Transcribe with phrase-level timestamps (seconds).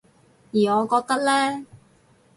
[0.51, 1.67] 而我覺得呢